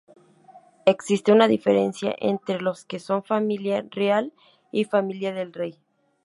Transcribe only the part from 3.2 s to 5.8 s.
Familia Real y Familia del Rey.